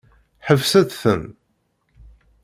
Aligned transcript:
Ḥebset-ten. 0.47 1.23